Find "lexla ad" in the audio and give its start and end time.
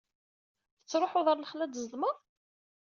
1.39-1.77